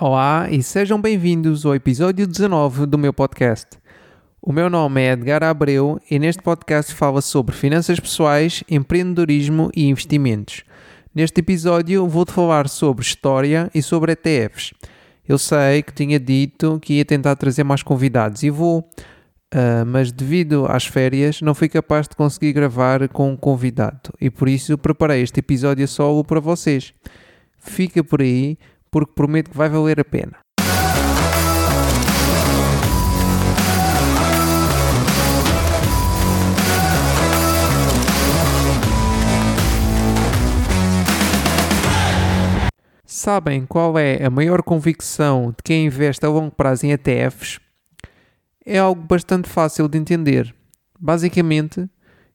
Olá 0.00 0.48
e 0.50 0.62
sejam 0.62 0.98
bem-vindos 0.98 1.66
ao 1.66 1.74
episódio 1.74 2.26
19 2.26 2.86
do 2.86 2.96
meu 2.96 3.12
podcast. 3.12 3.66
O 4.40 4.50
meu 4.50 4.70
nome 4.70 5.02
é 5.02 5.12
Edgar 5.12 5.42
Abreu 5.42 6.00
e 6.10 6.18
neste 6.18 6.42
podcast 6.42 6.94
fala 6.94 7.20
sobre 7.20 7.54
finanças 7.54 8.00
pessoais, 8.00 8.64
empreendedorismo 8.66 9.70
e 9.76 9.86
investimentos. 9.88 10.64
Neste 11.14 11.40
episódio 11.40 12.08
vou-te 12.08 12.32
falar 12.32 12.66
sobre 12.66 13.04
história 13.04 13.70
e 13.74 13.82
sobre 13.82 14.12
ETFs. 14.12 14.72
Eu 15.28 15.36
sei 15.36 15.82
que 15.82 15.92
tinha 15.92 16.18
dito 16.18 16.78
que 16.80 16.94
ia 16.94 17.04
tentar 17.04 17.36
trazer 17.36 17.62
mais 17.62 17.82
convidados 17.82 18.42
e 18.42 18.48
vou, 18.48 18.78
uh, 18.80 19.84
mas 19.86 20.10
devido 20.10 20.64
às 20.66 20.86
férias 20.86 21.42
não 21.42 21.54
fui 21.54 21.68
capaz 21.68 22.08
de 22.08 22.16
conseguir 22.16 22.54
gravar 22.54 23.06
com 23.10 23.32
um 23.32 23.36
convidado 23.36 24.14
e 24.18 24.30
por 24.30 24.48
isso 24.48 24.78
preparei 24.78 25.20
este 25.20 25.40
episódio 25.40 25.86
solo 25.86 26.24
para 26.24 26.40
vocês. 26.40 26.94
Fica 27.58 28.02
por 28.02 28.22
aí 28.22 28.56
porque 28.90 29.12
prometo 29.14 29.50
que 29.50 29.56
vai 29.56 29.68
valer 29.68 30.00
a 30.00 30.04
pena. 30.04 30.38
Sabem 43.04 43.66
qual 43.66 43.98
é 43.98 44.24
a 44.24 44.30
maior 44.30 44.62
convicção 44.62 45.50
de 45.50 45.62
quem 45.62 45.86
investe 45.86 46.24
a 46.24 46.28
longo 46.28 46.50
prazo 46.50 46.86
em 46.86 46.92
ETFs? 46.92 47.60
É 48.64 48.78
algo 48.78 49.02
bastante 49.02 49.48
fácil 49.48 49.88
de 49.88 49.98
entender. 49.98 50.54
Basicamente, 50.98 51.88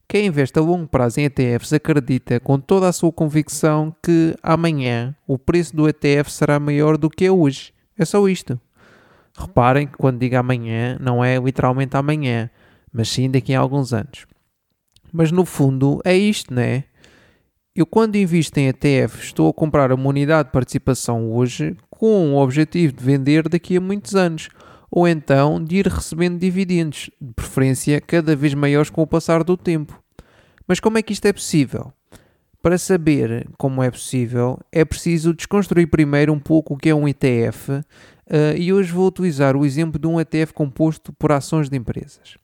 quem 0.08 0.28
investe 0.28 0.58
a 0.60 0.62
longo 0.62 0.88
prazo 0.88 1.20
em 1.20 1.26
ETFs 1.26 1.74
acredita 1.74 2.40
com 2.40 2.60
toda 2.60 2.88
a 2.88 2.94
sua 2.94 3.12
convicção 3.12 3.96
que 4.04 4.36
amanhã 4.42 5.16
o 5.28 5.38
preço 5.38 5.76
do 5.76 5.90
ETF 5.90 6.32
será 6.32 6.60
maior 6.60 6.98
do 6.98 7.10
que 7.10 7.26
é 7.26 7.32
hoje. 7.32 7.74
É 7.98 8.06
só 8.06 8.28
isto. 8.28 8.60
Reparem 9.38 9.88
que 9.88 9.98
quando 9.98 10.20
digo 10.20 10.38
amanhã, 10.38 10.98
não 11.02 11.24
é 11.24 11.38
literalmente 11.38 11.98
amanhã, 11.98 12.50
mas 12.94 13.10
sim 13.10 13.30
daqui 13.30 13.54
a 13.54 13.60
alguns 13.60 13.94
anos. 13.94 14.26
Mas 15.12 15.32
no 15.32 15.44
fundo 15.44 16.00
é 16.06 16.16
isto, 16.16 16.54
não 16.54 16.62
é? 16.62 16.84
Eu, 17.76 17.86
quando 17.86 18.16
invisto 18.16 18.58
em 18.58 18.68
ETFs, 18.68 19.26
estou 19.26 19.50
a 19.50 19.54
comprar 19.54 19.92
uma 19.92 20.08
unidade 20.08 20.48
de 20.48 20.54
participação 20.54 21.30
hoje 21.34 21.76
com 21.90 22.34
o 22.34 22.38
objetivo 22.38 22.94
de 22.94 23.04
vender 23.04 23.50
daqui 23.50 23.76
a 23.76 23.82
muitos 23.82 24.16
anos 24.16 24.48
ou 24.90 25.06
então 25.06 25.62
de 25.62 25.78
ir 25.78 25.88
recebendo 25.88 26.40
dividendos, 26.40 27.10
de 27.20 27.34
preferência 27.34 28.00
cada 28.00 28.34
vez 28.34 28.54
maiores 28.54 28.90
com 28.90 29.02
o 29.02 29.08
passar 29.08 29.44
do 29.44 29.58
tempo. 29.58 30.02
Mas 30.68 30.80
como 30.80 30.98
é 30.98 31.02
que 31.02 31.14
isto 31.14 31.26
é 31.26 31.34
possível? 31.34 31.94
Para 32.62 32.78
saber 32.78 33.48
como 33.58 33.84
é 33.84 33.92
possível, 33.92 34.60
é 34.72 34.84
preciso 34.84 35.34
desconstruir 35.34 35.88
primeiro 35.88 36.34
um 36.34 36.40
pouco 36.40 36.74
o 36.74 36.78
que 36.78 36.90
é 36.90 36.96
um 36.96 37.08
ETF 37.08 37.72
uh, 37.72 37.84
eh, 38.28 38.56
e 38.58 38.74
hoje 38.74 38.92
vou 38.92 39.08
utilizar 39.08 39.56
o 39.56 39.64
exemplo 39.64 40.00
de 40.00 40.08
um 40.08 40.20
ETF 40.20 40.52
composto 40.52 41.14
por 41.14 41.32
ações 41.32 41.70
de 41.70 41.78
empresas. 41.78 42.38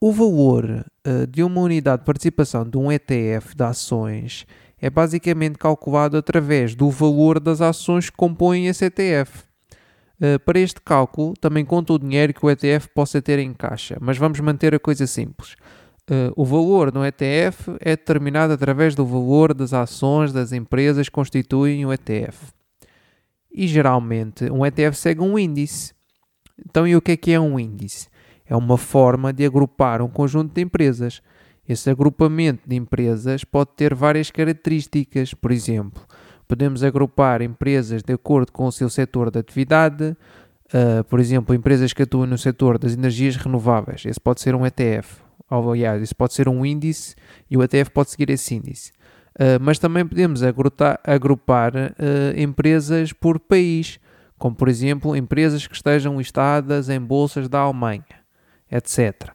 O 0.00 0.10
valor 0.10 0.84
uh, 1.06 1.26
de 1.28 1.44
uma 1.44 1.60
unidade 1.60 2.00
de 2.02 2.06
participação 2.06 2.64
de 2.64 2.76
um 2.76 2.90
ETF 2.90 3.54
de 3.54 3.62
ações 3.62 4.46
é 4.80 4.90
basicamente 4.90 5.58
calculado 5.58 6.16
através 6.16 6.74
do 6.74 6.90
valor 6.90 7.38
das 7.38 7.60
ações 7.60 8.10
que 8.10 8.16
compõem 8.16 8.66
esse 8.66 8.86
ETF. 8.86 9.44
Uh, 10.20 10.40
para 10.44 10.58
este 10.58 10.80
cálculo, 10.80 11.34
também 11.40 11.64
conta 11.64 11.92
o 11.92 11.98
dinheiro 11.98 12.34
que 12.34 12.44
o 12.44 12.50
ETF 12.50 12.88
possa 12.94 13.22
ter 13.22 13.38
em 13.38 13.54
caixa, 13.54 13.96
mas 14.00 14.18
vamos 14.18 14.40
manter 14.40 14.74
a 14.74 14.78
coisa 14.80 15.06
simples. 15.06 15.54
Uh, 16.10 16.32
o 16.34 16.44
valor 16.44 16.92
no 16.92 17.06
ETF 17.06 17.76
é 17.78 17.90
determinado 17.90 18.52
através 18.52 18.96
do 18.96 19.06
valor 19.06 19.54
das 19.54 19.72
ações 19.72 20.32
das 20.32 20.52
empresas 20.52 21.08
que 21.08 21.14
constituem 21.14 21.86
o 21.86 21.92
ETF. 21.92 22.52
E 23.52 23.68
geralmente 23.68 24.50
um 24.50 24.66
ETF 24.66 24.96
segue 24.96 25.20
um 25.20 25.38
índice. 25.38 25.94
Então, 26.58 26.86
e 26.86 26.96
o 26.96 27.00
que 27.00 27.12
é 27.12 27.16
que 27.16 27.32
é 27.32 27.38
um 27.38 27.58
índice? 27.58 28.10
é 28.50 28.56
uma 28.56 28.76
forma 28.76 29.32
de 29.32 29.46
agrupar 29.46 30.02
um 30.02 30.08
conjunto 30.08 30.52
de 30.52 30.60
empresas. 30.60 31.22
Esse 31.66 31.88
agrupamento 31.88 32.68
de 32.68 32.74
empresas 32.74 33.44
pode 33.44 33.70
ter 33.76 33.94
várias 33.94 34.28
características, 34.28 35.32
por 35.32 35.52
exemplo, 35.52 36.02
podemos 36.48 36.82
agrupar 36.82 37.42
empresas 37.42 38.02
de 38.02 38.12
acordo 38.12 38.50
com 38.50 38.66
o 38.66 38.72
seu 38.72 38.90
setor 38.90 39.30
de 39.30 39.38
atividade, 39.38 40.16
uh, 40.74 41.04
por 41.04 41.20
exemplo, 41.20 41.54
empresas 41.54 41.92
que 41.92 42.02
atuam 42.02 42.26
no 42.26 42.36
setor 42.36 42.76
das 42.76 42.94
energias 42.94 43.36
renováveis, 43.36 44.04
esse 44.04 44.20
pode 44.20 44.40
ser 44.40 44.56
um 44.56 44.66
ETF, 44.66 45.22
aliás, 45.50 46.02
esse 46.02 46.14
pode 46.14 46.34
ser 46.34 46.48
um 46.48 46.64
índice 46.64 47.14
e 47.50 47.56
o 47.56 47.62
ETF 47.62 47.90
pode 47.90 48.10
seguir 48.10 48.30
esse 48.30 48.54
índice. 48.54 48.92
Uh, 49.34 49.58
mas 49.60 49.78
também 49.78 50.06
podemos 50.06 50.42
agrupar, 50.42 51.00
agrupar 51.04 51.74
uh, 51.74 52.40
empresas 52.40 53.12
por 53.12 53.38
país, 53.38 53.98
como 54.38 54.54
por 54.54 54.68
exemplo 54.68 55.16
empresas 55.16 55.66
que 55.66 55.74
estejam 55.74 56.18
listadas 56.18 56.88
em 56.88 57.00
bolsas 57.00 57.48
da 57.48 57.60
Alemanha 57.60 58.20
etc. 58.70 59.30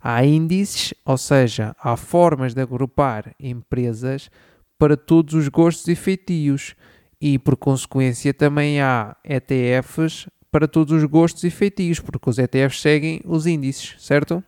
Há 0.00 0.24
índices, 0.24 0.94
ou 1.04 1.18
seja, 1.18 1.76
há 1.78 1.96
formas 1.96 2.54
de 2.54 2.62
agrupar 2.62 3.34
empresas 3.38 4.30
para 4.78 4.96
todos 4.96 5.34
os 5.34 5.48
gostos 5.48 5.86
e 5.88 5.94
feitios 5.94 6.74
e, 7.20 7.38
por 7.38 7.56
consequência, 7.56 8.32
também 8.32 8.80
há 8.80 9.16
ETFs 9.24 10.28
para 10.50 10.68
todos 10.68 10.94
os 10.94 11.04
gostos 11.04 11.44
e 11.44 11.50
feitios, 11.50 12.00
porque 12.00 12.30
os 12.30 12.38
ETFs 12.38 12.80
seguem 12.80 13.20
os 13.24 13.46
índices, 13.46 13.96
certo? 13.98 14.42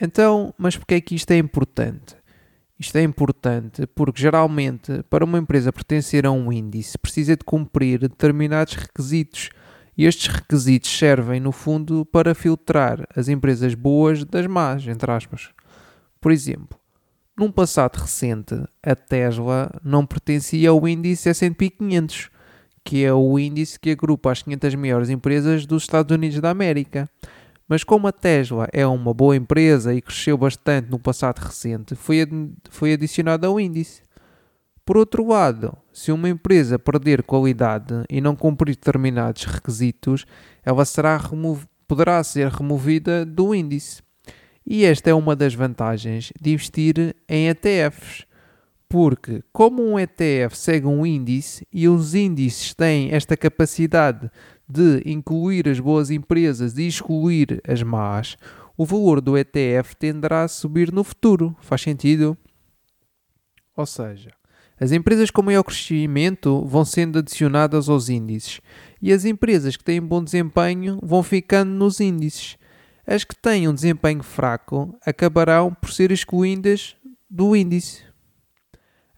Então, 0.00 0.54
mas 0.56 0.76
porquê 0.76 0.94
é 0.94 1.00
que 1.00 1.14
isto 1.14 1.30
é 1.30 1.38
importante? 1.38 2.16
Isto 2.78 2.96
é 2.96 3.02
importante 3.02 3.86
porque, 3.88 4.22
geralmente, 4.22 5.02
para 5.10 5.24
uma 5.24 5.38
empresa 5.38 5.72
pertencer 5.72 6.24
a 6.24 6.30
um 6.30 6.52
índice, 6.52 6.96
precisa 6.96 7.36
de 7.36 7.44
cumprir 7.44 7.98
determinados 7.98 8.74
requisitos 8.74 9.50
e 9.96 10.06
estes 10.06 10.28
requisitos 10.28 10.96
servem, 10.96 11.40
no 11.40 11.50
fundo, 11.50 12.06
para 12.06 12.32
filtrar 12.32 13.04
as 13.16 13.28
empresas 13.28 13.74
boas 13.74 14.24
das 14.24 14.46
más, 14.46 14.86
entre 14.86 15.10
aspas. 15.10 15.50
Por 16.20 16.30
exemplo, 16.30 16.78
num 17.36 17.50
passado 17.50 17.96
recente, 17.96 18.54
a 18.80 18.94
Tesla 18.94 19.70
não 19.82 20.06
pertencia 20.06 20.70
ao 20.70 20.86
índice 20.86 21.28
S&P 21.28 21.70
500, 21.70 22.30
que 22.84 23.04
é 23.04 23.12
o 23.12 23.36
índice 23.40 23.78
que 23.78 23.90
agrupa 23.90 24.30
as 24.30 24.42
500 24.42 24.74
maiores 24.76 25.10
empresas 25.10 25.66
dos 25.66 25.82
Estados 25.82 26.14
Unidos 26.14 26.40
da 26.40 26.50
América. 26.50 27.10
Mas 27.68 27.84
como 27.84 28.06
a 28.06 28.12
Tesla 28.12 28.66
é 28.72 28.86
uma 28.86 29.12
boa 29.12 29.36
empresa 29.36 29.94
e 29.94 30.00
cresceu 30.00 30.38
bastante 30.38 30.90
no 30.90 30.98
passado 30.98 31.38
recente, 31.38 31.94
foi, 31.94 32.22
ad 32.22 32.32
foi 32.70 32.94
adicionada 32.94 33.46
ao 33.46 33.60
índice. 33.60 34.02
Por 34.86 34.96
outro 34.96 35.26
lado, 35.26 35.76
se 35.92 36.10
uma 36.10 36.30
empresa 36.30 36.78
perder 36.78 37.22
qualidade 37.22 38.02
e 38.08 38.22
não 38.22 38.34
cumprir 38.34 38.74
determinados 38.74 39.44
requisitos, 39.44 40.24
ela 40.64 40.82
será 40.86 41.20
poderá 41.86 42.24
ser 42.24 42.48
removida 42.48 43.26
do 43.26 43.54
índice. 43.54 44.02
E 44.64 44.86
esta 44.86 45.10
é 45.10 45.14
uma 45.14 45.36
das 45.36 45.52
vantagens 45.52 46.32
de 46.40 46.52
investir 46.52 47.14
em 47.28 47.48
ETFs, 47.48 48.26
porque, 48.88 49.42
como 49.52 49.82
um 49.82 49.98
ETF 49.98 50.56
segue 50.56 50.86
um 50.86 51.04
índice 51.04 51.66
e 51.70 51.86
os 51.86 52.14
índices 52.14 52.72
têm 52.72 53.12
esta 53.12 53.36
capacidade 53.36 54.30
de 54.68 55.02
incluir 55.06 55.68
as 55.68 55.80
boas 55.80 56.10
empresas 56.10 56.76
e 56.76 56.86
excluir 56.86 57.60
as 57.66 57.82
más, 57.82 58.36
o 58.76 58.84
valor 58.84 59.20
do 59.20 59.36
ETF 59.36 59.96
tenderá 59.96 60.44
a 60.44 60.48
subir 60.48 60.92
no 60.92 61.02
futuro. 61.02 61.56
Faz 61.60 61.80
sentido? 61.80 62.36
Ou 63.74 63.86
seja, 63.86 64.30
as 64.78 64.92
empresas 64.92 65.30
com 65.30 65.42
maior 65.42 65.62
crescimento 65.64 66.64
vão 66.64 66.84
sendo 66.84 67.18
adicionadas 67.18 67.88
aos 67.88 68.08
índices 68.08 68.60
e 69.00 69.12
as 69.12 69.24
empresas 69.24 69.76
que 69.76 69.84
têm 69.84 70.00
bom 70.00 70.22
desempenho 70.22 70.98
vão 71.02 71.22
ficando 71.22 71.70
nos 71.70 71.98
índices. 71.98 72.56
As 73.06 73.24
que 73.24 73.34
têm 73.34 73.66
um 73.66 73.74
desempenho 73.74 74.22
fraco 74.22 74.94
acabarão 75.04 75.72
por 75.72 75.90
ser 75.90 76.12
excluídas 76.12 76.94
do 77.28 77.56
índice. 77.56 78.07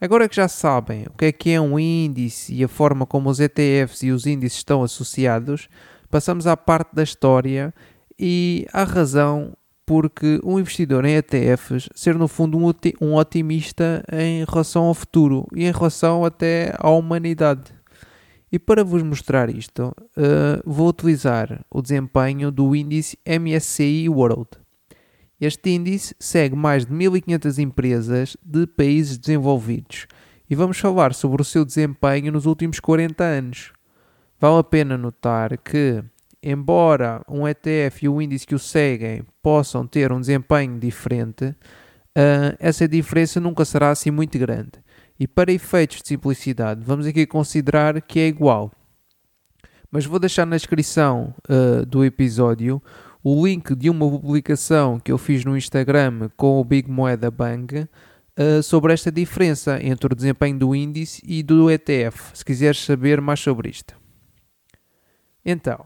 Agora 0.01 0.27
que 0.27 0.35
já 0.35 0.47
sabem 0.47 1.03
o 1.03 1.15
que 1.15 1.25
é 1.25 1.31
que 1.31 1.51
é 1.51 1.61
um 1.61 1.77
índice 1.77 2.55
e 2.55 2.63
a 2.63 2.67
forma 2.67 3.05
como 3.05 3.29
os 3.29 3.39
ETFs 3.39 4.01
e 4.01 4.09
os 4.09 4.25
índices 4.25 4.57
estão 4.57 4.81
associados, 4.81 5.69
passamos 6.09 6.47
à 6.47 6.57
parte 6.57 6.95
da 6.95 7.03
história 7.03 7.71
e 8.17 8.65
à 8.73 8.83
razão 8.83 9.55
porque 9.85 10.39
um 10.43 10.57
investidor 10.57 11.05
em 11.05 11.17
ETFs 11.17 11.87
ser 11.93 12.15
no 12.15 12.27
fundo 12.27 12.57
um 12.99 13.15
otimista 13.15 14.03
em 14.11 14.43
relação 14.43 14.85
ao 14.85 14.95
futuro 14.95 15.45
e 15.55 15.65
em 15.65 15.71
relação 15.71 16.25
até 16.25 16.73
à 16.79 16.89
humanidade. 16.89 17.71
E 18.51 18.57
para 18.57 18.83
vos 18.83 19.03
mostrar 19.03 19.51
isto, 19.51 19.93
uh, 20.17 20.61
vou 20.65 20.89
utilizar 20.89 21.63
o 21.69 21.79
desempenho 21.79 22.49
do 22.49 22.75
índice 22.75 23.19
MSCI 23.23 24.09
World. 24.09 24.60
Este 25.41 25.71
índice 25.71 26.15
segue 26.19 26.55
mais 26.55 26.85
de 26.85 26.93
1500 26.93 27.57
empresas 27.57 28.37
de 28.45 28.67
países 28.67 29.17
desenvolvidos 29.17 30.05
e 30.47 30.53
vamos 30.53 30.77
falar 30.77 31.15
sobre 31.15 31.41
o 31.41 31.45
seu 31.45 31.65
desempenho 31.65 32.31
nos 32.31 32.45
últimos 32.45 32.79
40 32.79 33.23
anos. 33.23 33.73
Vale 34.39 34.59
a 34.59 34.63
pena 34.63 34.95
notar 34.99 35.57
que 35.57 36.03
embora 36.43 37.23
um 37.27 37.47
ETF 37.47 38.05
e 38.05 38.09
o 38.09 38.21
índice 38.21 38.45
que 38.45 38.53
o 38.53 38.59
seguem 38.59 39.23
possam 39.41 39.87
ter 39.87 40.11
um 40.11 40.19
desempenho 40.19 40.77
diferente, 40.77 41.45
uh, 41.45 42.55
essa 42.59 42.87
diferença 42.87 43.39
nunca 43.39 43.65
será 43.65 43.89
assim 43.89 44.11
muito 44.11 44.37
grande. 44.37 44.73
E 45.19 45.27
para 45.27 45.51
efeitos 45.51 46.03
de 46.03 46.07
simplicidade, 46.07 46.83
vamos 46.85 47.07
aqui 47.07 47.25
considerar 47.25 47.99
que 47.99 48.19
é 48.19 48.27
igual. 48.27 48.71
Mas 49.89 50.05
vou 50.05 50.19
deixar 50.19 50.45
na 50.45 50.55
descrição 50.55 51.33
uh, 51.49 51.83
do 51.83 52.05
episódio 52.05 52.79
o 53.23 53.45
link 53.45 53.75
de 53.75 53.89
uma 53.89 54.09
publicação 54.09 54.99
que 54.99 55.11
eu 55.11 55.17
fiz 55.17 55.45
no 55.45 55.55
Instagram 55.55 56.29
com 56.35 56.59
o 56.59 56.63
Big 56.63 56.89
Moeda 56.89 57.29
Bang 57.29 57.79
uh, 57.81 58.63
sobre 58.63 58.93
esta 58.93 59.11
diferença 59.11 59.79
entre 59.81 60.11
o 60.11 60.15
desempenho 60.15 60.57
do 60.57 60.75
índice 60.75 61.21
e 61.25 61.43
do 61.43 61.69
ETF, 61.69 62.37
se 62.37 62.43
quiseres 62.43 62.79
saber 62.83 63.21
mais 63.21 63.39
sobre 63.39 63.69
isto. 63.69 63.95
Então, 65.45 65.85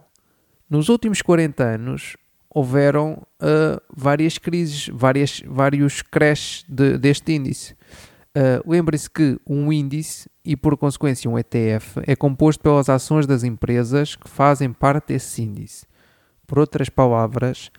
nos 0.69 0.89
últimos 0.89 1.21
40 1.21 1.63
anos 1.63 2.15
houveram 2.49 3.21
uh, 3.41 3.81
várias 3.93 4.37
crises, 4.37 4.89
várias, 4.93 5.41
vários 5.45 6.01
crashes 6.01 6.65
de, 6.69 6.97
deste 6.97 7.33
índice. 7.33 7.73
Uh, 8.35 8.69
Lembre-se 8.69 9.09
que 9.09 9.37
um 9.47 9.71
índice 9.71 10.29
e, 10.43 10.55
por 10.55 10.77
consequência, 10.77 11.29
um 11.29 11.37
ETF 11.37 12.01
é 12.07 12.15
composto 12.15 12.61
pelas 12.63 12.89
ações 12.89 13.27
das 13.27 13.43
empresas 13.43 14.15
que 14.15 14.29
fazem 14.29 14.71
parte 14.71 15.09
desse 15.09 15.41
índice. 15.41 15.85
Por 16.47 16.59
outras 16.59 16.89
palavras, 16.89 17.71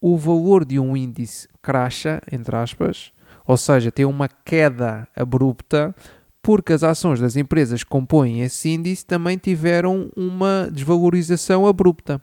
o 0.00 0.16
valor 0.16 0.64
de 0.64 0.78
um 0.78 0.96
índice 0.96 1.48
cracha, 1.62 2.20
entre 2.30 2.56
aspas, 2.56 3.12
ou 3.46 3.56
seja, 3.56 3.90
tem 3.90 4.04
uma 4.04 4.28
queda 4.28 5.08
abrupta, 5.16 5.94
porque 6.42 6.72
as 6.72 6.82
ações 6.82 7.20
das 7.20 7.36
empresas 7.36 7.84
que 7.84 7.90
compõem 7.90 8.40
esse 8.40 8.68
índice 8.68 9.06
também 9.06 9.38
tiveram 9.38 10.10
uma 10.16 10.68
desvalorização 10.72 11.66
abrupta. 11.66 12.20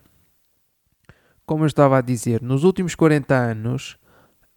Como 1.46 1.64
eu 1.64 1.68
estava 1.68 1.98
a 1.98 2.02
dizer, 2.02 2.42
nos 2.42 2.64
últimos 2.64 2.96
40 2.96 3.34
anos 3.34 3.98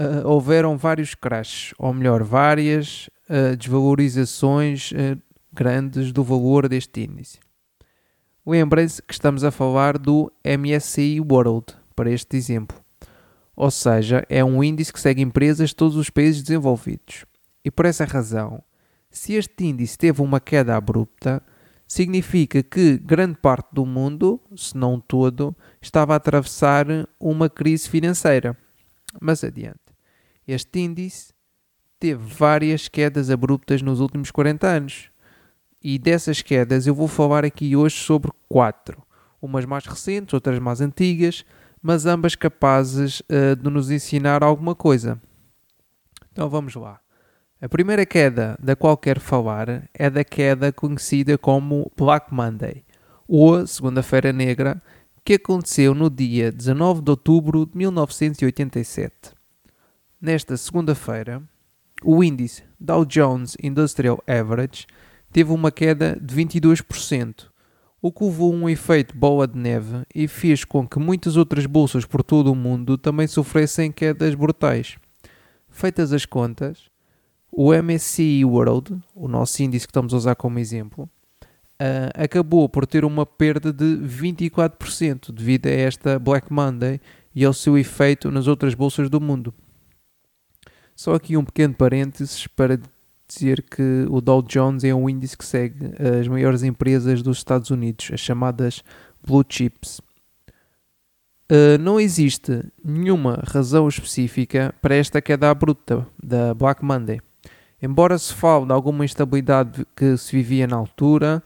uh, 0.01 0.27
houveram 0.27 0.77
vários 0.77 1.15
crashes, 1.15 1.73
ou 1.79 1.95
melhor, 1.95 2.23
várias 2.23 3.09
uh, 3.31 3.57
desvalorizações 3.57 4.91
uh, 4.93 5.19
grandes 5.53 6.13
do 6.13 6.25
valor 6.25 6.69
deste 6.69 7.03
índice. 7.03 7.39
Lembrem-se 8.45 9.01
que 9.01 9.13
estamos 9.13 9.45
a 9.45 9.53
falar 9.53 9.97
do 9.97 10.33
MSCI 10.45 11.21
World, 11.21 11.77
para 11.95 12.11
este 12.11 12.37
exemplo. 12.37 12.77
Ou 13.55 13.71
seja, 13.71 14.27
é 14.29 14.45
um 14.45 14.65
índice 14.65 14.93
que 14.93 14.99
segue 14.99 15.23
empresas 15.23 15.69
de 15.69 15.77
todos 15.77 15.97
os 15.97 16.11
países 16.11 16.43
desenvolvidos. 16.43 17.25
E 17.65 17.71
por 17.71 17.87
essa 17.87 18.05
razão, 18.05 18.61
se 19.09 19.35
este 19.35 19.65
índice 19.65 19.97
teve 19.97 20.21
uma 20.21 20.41
queda 20.41 20.77
abrupta, 20.77 21.41
significa 21.87 22.65
que 22.65 22.99
grande 22.99 23.39
parte 23.39 23.69
do 23.73 23.87
mundo, 23.87 24.41
se 24.57 24.77
não 24.77 24.99
todo, 24.99 25.55
estava 25.81 26.15
a 26.15 26.17
atravessar 26.17 26.87
uma 27.21 27.49
crise 27.49 27.89
financeira. 27.89 28.59
Mas 29.21 29.45
adiante. 29.45 29.79
Este 30.49 30.81
índice 30.81 31.33
teve 32.01 32.25
várias 32.35 32.89
quedas 32.89 33.31
abruptas 33.31 33.83
nos 33.83 34.01
últimos 34.01 34.33
40 34.33 34.67
anos. 34.67 35.12
E 35.83 35.99
dessas 35.99 36.41
quedas 36.41 36.87
eu 36.87 36.95
vou 36.95 37.09
falar 37.09 37.45
aqui 37.45 37.75
hoje 37.75 37.97
sobre 37.97 38.31
quatro. 38.49 39.03
Umas 39.41 39.65
mais 39.65 39.85
recentes, 39.85 40.33
outras 40.33 40.59
mais 40.61 40.81
antigas, 40.81 41.45
mas 41.83 42.07
ambas 42.07 42.37
capazes 42.37 43.21
uh, 43.23 43.57
de 43.57 43.69
nos 43.69 43.91
ensinar 43.91 44.45
alguma 44.45 44.75
coisa. 44.75 45.21
Então 46.31 46.49
vamos 46.49 46.77
lá. 46.77 47.01
A 47.61 47.69
primeira 47.69 48.07
queda 48.07 48.57
da 48.61 48.77
qual 48.77 48.97
quero 48.97 49.21
falar 49.21 49.89
é 49.93 50.09
da 50.09 50.25
queda 50.25 50.73
conhecida 50.73 51.37
como 51.37 51.91
Black 51.97 52.33
Monday, 52.33 52.85
ou 53.27 53.67
Segunda-feira 53.67 54.33
Negra, 54.33 54.81
que 55.25 55.35
aconteceu 55.35 55.95
no 55.95 56.09
dia 56.09 56.51
19 56.51 57.03
de 57.03 57.11
outubro 57.11 57.67
de 57.67 57.77
1987. 57.77 59.13
Nesta 60.21 60.57
segunda-feira, 60.57 61.43
o 62.05 62.23
índice 62.23 62.65
Dow 62.79 63.05
Jones 63.05 63.57
Industrial 63.63 64.23
Average 64.27 64.87
teve 65.33 65.51
uma 65.51 65.73
queda 65.73 66.19
de 66.21 66.35
22%, 66.35 67.47
o 68.01 68.13
que 68.13 68.25
levou 68.25 68.53
um 68.53 68.69
efeito 68.69 69.17
bola 69.17 69.47
de 69.47 69.59
neve 69.59 70.03
e 70.15 70.29
fez 70.29 70.65
com 70.65 70.87
que 70.87 70.99
muitas 70.99 71.37
outras 71.37 71.67
bolsas 71.67 72.05
por 72.05 72.23
todo 72.23 72.53
o 72.53 72.55
mundo 72.55 72.99
também 72.99 73.27
sofressem 73.27 73.91
quedas 73.91 74.35
brutais. 74.35 74.97
Feitas 75.71 76.13
as 76.13 76.27
contas, 76.27 76.91
o 77.51 77.73
MSCI 77.73 78.45
World, 78.45 79.01
o 79.15 79.27
nosso 79.27 79.63
índice 79.63 79.87
que 79.87 79.91
estamos 79.91 80.13
a 80.13 80.17
usar 80.17 80.35
como 80.35 80.59
exemplo, 80.59 81.09
uh, 81.83 82.13
acabou 82.15 82.69
por 82.69 82.87
ter 82.87 83.05
uma 83.05 83.25
perda 83.25 83.73
de 83.73 83.85
24% 83.85 85.33
devido 85.33 85.67
a 85.67 85.71
esta 85.71 86.19
Black 86.19 86.53
Monday 86.53 87.01
e 87.35 87.45
ao 87.45 87.53
seu 87.53 87.79
efeito 87.79 88.31
nas 88.31 88.47
outras 88.47 88.75
bolsas 88.75 89.09
do 89.09 89.21
mundo. 89.21 89.55
Só 90.95 91.15
aqui 91.15 91.37
um 91.37 91.45
pequeno 91.45 91.75
parênteses 91.75 92.47
para 92.47 92.79
dizer 93.35 93.63
que 93.63 94.07
o 94.09 94.21
Dow 94.21 94.43
Jones 94.43 94.85
é 94.85 94.95
um 94.95 95.09
índice 95.09 95.37
que 95.37 95.45
segue 95.45 95.93
as 96.21 96.29
maiores 96.29 96.63
empresas 96.63 97.23
dos 97.23 97.39
Estados 97.39 97.71
Unidos, 97.71 98.11
as 98.13 98.21
chamadas 98.21 98.83
Blue 99.27 99.45
Chips. 99.49 100.01
Uh, 101.51 101.77
não 101.81 102.01
existe 102.01 102.65
nenhuma 102.83 103.43
razão 103.47 103.87
específica 103.87 104.75
para 104.81 104.95
esta 104.95 105.21
queda 105.21 105.51
abrupta 105.51 106.07
da 106.23 106.55
Black 106.55 106.85
Monday. 106.85 107.21
Embora 107.83 108.17
se 108.17 108.33
fale 108.33 108.67
de 108.67 108.73
alguma 108.73 109.05
instabilidade 109.05 109.85
que 109.95 110.17
se 110.17 110.37
vivia 110.37 110.67
na 110.67 110.77
altura, 110.77 111.43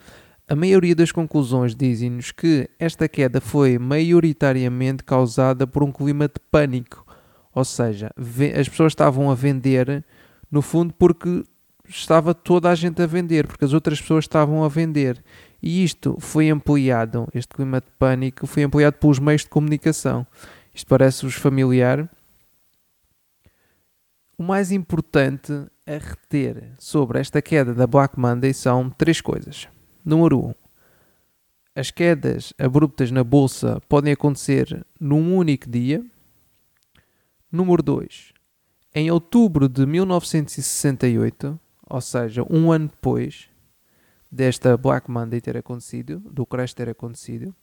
a 0.48 0.54
maioria 0.54 0.94
das 0.94 1.10
conclusões 1.10 1.74
dizem-nos 1.74 2.30
que 2.30 2.70
esta 2.78 3.08
queda 3.08 3.40
foi 3.40 3.78
maioritariamente 3.78 5.02
causada 5.02 5.66
por 5.66 5.82
um 5.82 5.90
clima 5.90 6.28
de 6.28 6.38
pânico, 6.52 7.04
ou 7.52 7.64
seja, 7.64 8.12
as 8.56 8.68
pessoas 8.68 8.92
estavam 8.92 9.28
a 9.28 9.34
vender 9.34 10.04
no 10.48 10.62
fundo 10.62 10.94
porque 10.96 11.42
estava 11.88 12.34
toda 12.34 12.70
a 12.70 12.74
gente 12.74 13.00
a 13.02 13.06
vender, 13.06 13.46
porque 13.46 13.64
as 13.64 13.72
outras 13.72 14.00
pessoas 14.00 14.24
estavam 14.24 14.64
a 14.64 14.68
vender. 14.68 15.22
E 15.62 15.82
isto 15.82 16.16
foi 16.20 16.50
ampliado, 16.50 17.28
este 17.34 17.54
clima 17.54 17.80
de 17.80 17.90
pânico 17.98 18.46
foi 18.46 18.62
ampliado 18.62 18.96
pelos 18.98 19.18
meios 19.18 19.42
de 19.42 19.48
comunicação. 19.48 20.26
Isto 20.74 20.86
parece-vos 20.86 21.34
familiar. 21.34 22.08
O 24.38 24.42
mais 24.42 24.70
importante 24.70 25.52
a 25.86 25.92
reter 25.92 26.72
sobre 26.78 27.18
esta 27.18 27.40
queda 27.40 27.72
da 27.72 27.86
Black 27.86 28.18
Monday 28.18 28.52
são 28.52 28.90
três 28.90 29.20
coisas. 29.20 29.66
Número 30.04 30.38
1. 30.38 30.48
Um, 30.48 30.54
as 31.74 31.90
quedas 31.90 32.52
abruptas 32.58 33.10
na 33.10 33.22
bolsa 33.22 33.80
podem 33.88 34.12
acontecer 34.12 34.86
num 35.00 35.36
único 35.36 35.68
dia. 35.68 36.04
Número 37.50 37.82
2. 37.82 38.32
Em 38.94 39.10
outubro 39.10 39.68
de 39.68 39.84
1968, 39.84 41.60
ou 41.88 42.00
seja, 42.00 42.44
um 42.50 42.72
ano 42.72 42.88
depois 42.88 43.48
desta 44.30 44.76
Black 44.76 45.10
Monday 45.10 45.40
ter 45.40 45.56
acontecido, 45.56 46.18
do 46.18 46.44
crash 46.44 46.74
ter 46.74 46.88
acontecido, 46.88 47.54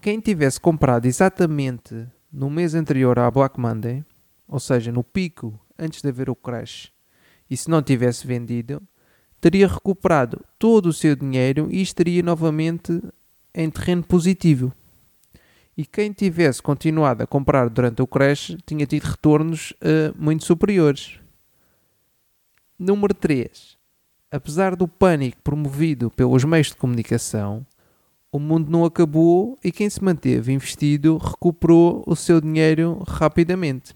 quem 0.00 0.20
tivesse 0.20 0.60
comprado 0.60 1.06
exatamente 1.06 2.06
no 2.32 2.50
mês 2.50 2.74
anterior 2.74 3.18
à 3.18 3.30
Black 3.30 3.58
Monday, 3.58 4.04
ou 4.48 4.60
seja, 4.60 4.90
no 4.92 5.04
pico 5.04 5.58
antes 5.78 6.00
de 6.00 6.08
haver 6.08 6.30
o 6.30 6.36
crash, 6.36 6.92
e 7.50 7.56
se 7.56 7.68
não 7.70 7.82
tivesse 7.82 8.26
vendido, 8.26 8.82
teria 9.40 9.68
recuperado 9.68 10.44
todo 10.58 10.86
o 10.86 10.92
seu 10.92 11.14
dinheiro 11.14 11.68
e 11.70 11.80
estaria 11.82 12.22
novamente 12.22 13.00
em 13.54 13.70
terreno 13.70 14.02
positivo. 14.02 14.72
E 15.76 15.84
quem 15.84 16.10
tivesse 16.12 16.62
continuado 16.62 17.22
a 17.22 17.26
comprar 17.26 17.68
durante 17.68 18.00
o 18.00 18.06
crash 18.06 18.56
tinha 18.64 18.86
tido 18.86 19.04
retornos 19.04 19.72
uh, 19.72 20.14
muito 20.16 20.44
superiores. 20.44 21.20
Número 22.78 23.14
3. 23.14 23.78
Apesar 24.30 24.76
do 24.76 24.86
pânico 24.86 25.40
promovido 25.42 26.10
pelos 26.10 26.44
meios 26.44 26.66
de 26.66 26.76
comunicação, 26.76 27.66
o 28.30 28.38
mundo 28.38 28.70
não 28.70 28.84
acabou 28.84 29.58
e 29.64 29.72
quem 29.72 29.88
se 29.88 30.04
manteve 30.04 30.52
investido 30.52 31.16
recuperou 31.16 32.04
o 32.06 32.14
seu 32.14 32.38
dinheiro 32.38 33.02
rapidamente. 33.08 33.94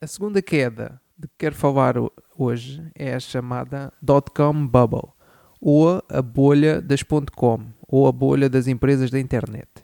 A 0.00 0.06
segunda 0.06 0.40
queda 0.40 0.98
de 1.18 1.28
que 1.28 1.34
quero 1.36 1.54
falar 1.54 1.96
hoje 2.34 2.90
é 2.94 3.14
a 3.14 3.20
chamada 3.20 3.92
dot-com 4.00 4.66
bubble, 4.66 5.12
ou 5.60 6.02
a 6.08 6.22
bolha 6.22 6.80
das 6.80 7.02
.com, 7.02 7.60
ou 7.86 8.06
a 8.06 8.12
bolha 8.12 8.48
das 8.48 8.66
empresas 8.66 9.10
da 9.10 9.20
internet. 9.20 9.83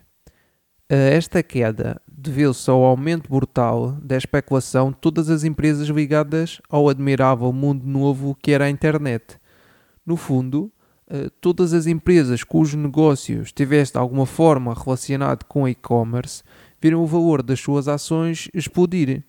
Esta 0.92 1.40
queda 1.40 2.02
deveu-se 2.08 2.68
ao 2.68 2.82
aumento 2.82 3.30
brutal 3.30 3.92
da 4.02 4.16
especulação 4.16 4.90
de 4.90 4.96
todas 4.96 5.30
as 5.30 5.44
empresas 5.44 5.86
ligadas 5.86 6.60
ao 6.68 6.88
admirável 6.88 7.52
mundo 7.52 7.86
novo 7.86 8.36
que 8.42 8.50
era 8.50 8.64
a 8.64 8.70
internet. 8.70 9.38
No 10.04 10.16
fundo, 10.16 10.68
eh, 11.08 11.30
todas 11.40 11.72
as 11.72 11.86
empresas 11.86 12.42
cujo 12.42 12.76
negócio 12.76 13.40
estivesse 13.40 13.92
de 13.92 13.98
alguma 14.00 14.26
forma 14.26 14.74
relacionado 14.74 15.44
com 15.44 15.68
e-commerce 15.68 16.42
viram 16.82 17.04
o 17.04 17.06
valor 17.06 17.40
das 17.40 17.60
suas 17.60 17.86
ações 17.86 18.48
explodir. 18.52 19.22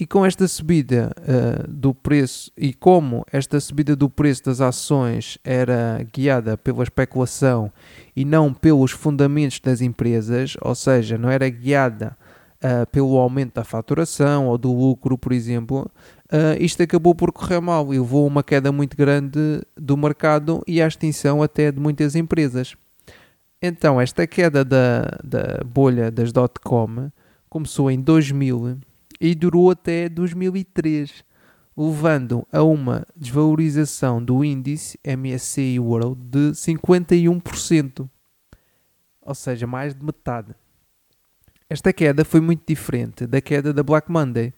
E 0.00 0.06
com 0.06 0.24
esta 0.24 0.46
subida 0.46 1.10
uh, 1.18 1.68
do 1.68 1.92
preço, 1.92 2.52
e 2.56 2.72
como 2.72 3.26
esta 3.32 3.58
subida 3.58 3.96
do 3.96 4.08
preço 4.08 4.44
das 4.44 4.60
ações 4.60 5.38
era 5.42 6.06
guiada 6.14 6.56
pela 6.56 6.84
especulação 6.84 7.72
e 8.14 8.24
não 8.24 8.54
pelos 8.54 8.92
fundamentos 8.92 9.58
das 9.58 9.80
empresas, 9.80 10.56
ou 10.62 10.76
seja, 10.76 11.18
não 11.18 11.28
era 11.28 11.48
guiada 11.48 12.16
uh, 12.62 12.88
pelo 12.92 13.16
aumento 13.16 13.54
da 13.54 13.64
faturação 13.64 14.46
ou 14.46 14.56
do 14.56 14.72
lucro, 14.72 15.18
por 15.18 15.32
exemplo, 15.32 15.90
uh, 16.32 16.62
isto 16.62 16.80
acabou 16.80 17.12
por 17.12 17.32
correr 17.32 17.60
mal 17.60 17.92
e 17.92 17.98
levou 17.98 18.22
a 18.22 18.28
uma 18.28 18.44
queda 18.44 18.70
muito 18.70 18.96
grande 18.96 19.60
do 19.76 19.96
mercado 19.96 20.62
e 20.64 20.80
à 20.80 20.86
extinção 20.86 21.42
até 21.42 21.72
de 21.72 21.80
muitas 21.80 22.14
empresas. 22.14 22.76
Então, 23.60 24.00
esta 24.00 24.28
queda 24.28 24.64
da, 24.64 25.18
da 25.24 25.64
bolha 25.64 26.08
das 26.08 26.30
dot-com 26.30 27.10
começou 27.50 27.90
em 27.90 28.00
2000 28.00 28.78
e 29.20 29.34
durou 29.34 29.70
até 29.70 30.08
2003, 30.08 31.24
levando 31.76 32.46
a 32.52 32.62
uma 32.62 33.06
desvalorização 33.16 34.22
do 34.22 34.44
índice 34.44 34.98
MSCI 35.04 35.78
World 35.78 36.20
de 36.24 36.50
51%, 36.52 38.08
ou 39.22 39.34
seja, 39.34 39.66
mais 39.66 39.94
de 39.94 40.04
metade. 40.04 40.54
Esta 41.70 41.92
queda 41.92 42.24
foi 42.24 42.40
muito 42.40 42.62
diferente 42.66 43.26
da 43.26 43.40
queda 43.40 43.72
da 43.74 43.82
Black 43.82 44.10
Monday. 44.10 44.54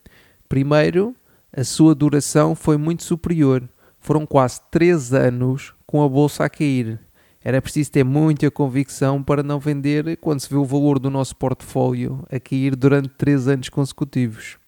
Primeiro, 0.49 1.15
a 1.53 1.65
sua 1.65 1.95
duração 1.95 2.55
foi 2.55 2.77
muito 2.77 3.03
superior. 3.03 3.69
Foram 3.99 4.25
quase 4.25 4.61
3 4.71 5.13
anos 5.13 5.75
com 5.87 6.03
a 6.03 6.09
bolsa 6.09 6.45
a 6.45 6.49
cair. 6.49 7.01
Era 7.43 7.63
preciso 7.63 7.91
ter 7.91 8.05
muita 8.05 8.51
convicção 8.51 9.23
para 9.23 9.43
não 9.43 9.59
vender 9.59 10.19
quando 10.19 10.41
se 10.41 10.49
vê 10.51 10.57
o 10.57 10.65
valor 10.65 10.99
do 10.99 11.09
nosso 11.09 11.35
portfólio 11.37 12.23
a 12.31 12.39
cair 12.39 12.77
durante 12.77 13.09
3 13.09 13.49
anos 13.49 13.69
consecutivos. 13.71 14.59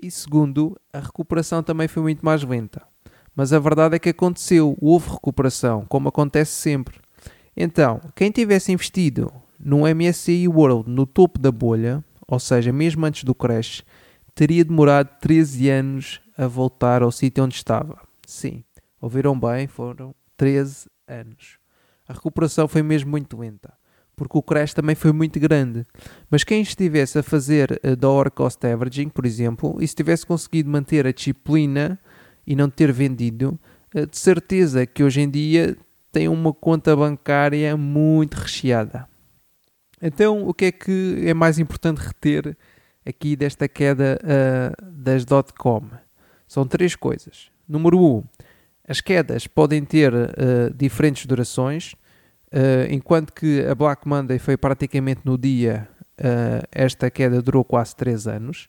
E 0.00 0.10
segundo, 0.10 0.78
a 0.92 1.00
recuperação 1.00 1.62
também 1.62 1.88
foi 1.88 2.02
muito 2.02 2.24
mais 2.24 2.42
lenta. 2.44 2.82
Mas 3.34 3.52
a 3.52 3.58
verdade 3.58 3.96
é 3.96 3.98
que 3.98 4.10
aconteceu, 4.10 4.76
houve 4.80 5.10
recuperação, 5.10 5.84
como 5.88 6.08
acontece 6.08 6.52
sempre. 6.52 6.98
Então, 7.56 8.00
quem 8.14 8.30
tivesse 8.30 8.70
investido 8.72 9.32
no 9.58 9.82
MSCI 9.86 10.46
World, 10.46 10.88
no 10.88 11.04
topo 11.04 11.38
da 11.38 11.50
bolha, 11.50 12.04
ou 12.28 12.38
seja, 12.38 12.72
mesmo 12.72 13.04
antes 13.04 13.24
do 13.24 13.34
crash, 13.34 13.82
teria 14.34 14.64
demorado 14.64 15.08
13 15.20 15.68
anos 15.70 16.20
a 16.36 16.46
voltar 16.46 17.02
ao 17.02 17.10
sítio 17.10 17.42
onde 17.42 17.56
estava. 17.56 17.98
Sim, 18.26 18.62
ouviram 19.00 19.38
bem, 19.38 19.66
foram 19.66 20.14
13 20.36 20.86
anos. 21.08 21.58
A 22.08 22.12
recuperação 22.12 22.68
foi 22.68 22.82
mesmo 22.82 23.10
muito 23.10 23.36
lenta, 23.36 23.72
porque 24.14 24.38
o 24.38 24.42
crash 24.42 24.74
também 24.74 24.94
foi 24.94 25.12
muito 25.12 25.38
grande. 25.40 25.84
Mas 26.30 26.44
quem 26.44 26.62
estivesse 26.62 27.18
a 27.18 27.22
fazer 27.22 27.80
a 27.84 27.94
dollar 27.94 28.30
cost 28.30 28.64
averaging, 28.66 29.08
por 29.08 29.26
exemplo, 29.26 29.76
e 29.80 29.86
se 29.88 29.94
tivesse 29.94 30.24
conseguido 30.24 30.70
manter 30.70 31.06
a 31.06 31.12
disciplina 31.12 31.98
e 32.46 32.54
não 32.54 32.70
ter 32.70 32.92
vendido, 32.92 33.58
eh, 33.94 34.06
de 34.06 34.16
certeza 34.16 34.86
que 34.86 35.02
hoje 35.02 35.20
em 35.20 35.30
dia 35.30 35.76
tem 36.12 36.28
uma 36.28 36.52
conta 36.52 36.96
bancária 36.96 37.76
muito 37.76 38.34
recheada. 38.34 39.08
Então, 40.00 40.46
o 40.46 40.54
que 40.54 40.66
é 40.66 40.72
que 40.72 41.22
é 41.24 41.34
mais 41.34 41.58
importante 41.58 41.98
reter 41.98 42.56
aqui 43.04 43.34
desta 43.34 43.68
queda 43.68 44.18
uh, 44.22 44.92
das 44.92 45.24
dot-com? 45.24 45.82
São 46.46 46.66
três 46.66 46.94
coisas. 46.94 47.50
Número 47.68 47.98
um, 47.98 48.22
as 48.88 49.00
quedas 49.00 49.46
podem 49.46 49.84
ter 49.84 50.12
uh, 50.14 50.72
diferentes 50.74 51.26
durações, 51.26 51.92
uh, 52.52 52.90
enquanto 52.90 53.32
que 53.32 53.64
a 53.66 53.74
Black 53.74 54.06
Monday 54.06 54.38
foi 54.38 54.56
praticamente 54.56 55.20
no 55.24 55.36
dia, 55.36 55.88
esta 56.72 57.10
queda 57.10 57.42
durou 57.42 57.62
quase 57.62 57.94
3 57.94 58.26
anos. 58.26 58.68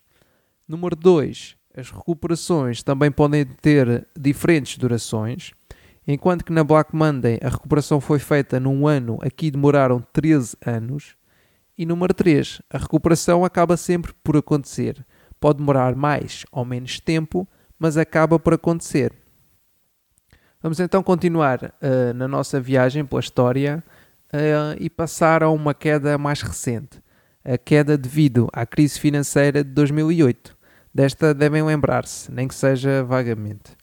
Número 0.67 0.97
2, 0.97 1.55
as 1.77 1.91
recuperações 1.91 2.83
também 2.83 3.09
podem 3.09 3.45
ter 3.45 4.05
diferentes 4.19 4.77
durações. 4.77 5.51
Enquanto 6.05 6.43
que 6.43 6.51
na 6.51 6.63
Black 6.63 6.95
Monday 6.95 7.39
a 7.41 7.49
recuperação 7.49 8.01
foi 8.01 8.17
feita 8.19 8.59
num 8.59 8.85
ano, 8.85 9.17
aqui 9.21 9.49
demoraram 9.49 10.01
13 10.11 10.57
anos. 10.65 11.15
E 11.77 11.85
número 11.85 12.13
3, 12.13 12.61
a 12.69 12.79
recuperação 12.79 13.45
acaba 13.45 13.77
sempre 13.77 14.11
por 14.23 14.35
acontecer. 14.35 15.05
Pode 15.39 15.59
demorar 15.59 15.95
mais 15.95 16.45
ou 16.51 16.65
menos 16.65 16.99
tempo, 16.99 17.47
mas 17.77 17.95
acaba 17.95 18.39
por 18.39 18.55
acontecer. 18.55 19.13
Vamos 20.67 20.81
então 20.81 21.01
continuar 21.01 21.63
uh, 21.63 22.13
na 22.13 22.27
nossa 22.27 22.59
viagem 22.59 23.05
pela 23.05 23.21
história 23.21 23.81
uh, 24.33 24.75
e 24.77 24.89
passar 24.89 25.41
a 25.41 25.49
uma 25.49 25.73
queda 25.73 26.17
mais 26.17 26.41
recente. 26.41 27.01
A 27.41 27.57
queda 27.57 27.97
devido 27.97 28.49
à 28.51 28.65
crise 28.65 28.99
financeira 28.99 29.63
de 29.63 29.71
2008. 29.71 30.57
Desta 30.93 31.33
devem 31.33 31.63
lembrar-se, 31.63 32.29
nem 32.29 32.49
que 32.49 32.53
seja 32.53 33.01
vagamente. 33.01 33.77